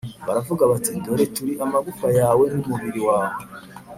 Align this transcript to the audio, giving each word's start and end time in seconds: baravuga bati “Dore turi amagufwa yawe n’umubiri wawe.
baravuga 0.27 0.63
bati 0.71 0.91
“Dore 1.03 1.25
turi 1.35 1.53
amagufwa 1.65 2.07
yawe 2.19 2.45
n’umubiri 2.53 3.01
wawe. 3.07 3.41